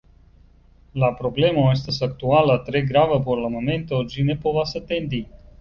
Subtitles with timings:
[1.03, 5.25] La problemo estas aktuala, tre grava por la momento, ĝi ne povas atendi.